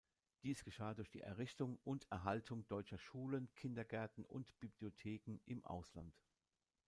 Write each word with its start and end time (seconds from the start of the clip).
Dies 0.41 0.63
geschah 0.63 0.95
durch 0.95 1.11
die 1.11 1.21
Errichtung 1.21 1.77
und 1.83 2.09
Erhaltung 2.11 2.65
deutscher 2.69 2.97
Schulen, 2.97 3.53
Kindergärten 3.53 4.25
und 4.25 4.59
Bibliotheken 4.59 5.37
im 5.45 5.63
Ausland. 5.63 6.19